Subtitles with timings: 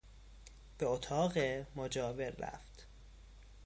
[0.77, 1.33] به اتاق
[1.75, 2.87] مجاور رفت.